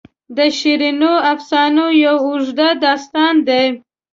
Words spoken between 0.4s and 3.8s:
شیرینو افسانو یو اوږد داستان دی.